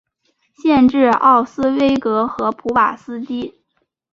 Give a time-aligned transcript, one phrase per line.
[0.55, 3.53] 县治奥斯威戈和普瓦斯基。